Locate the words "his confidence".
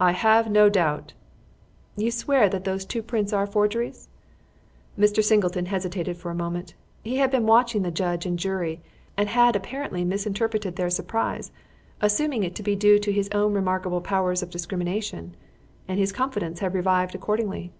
16.00-16.58